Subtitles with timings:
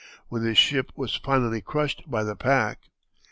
[0.29, 2.79] when the ship was finally crushed by the pack.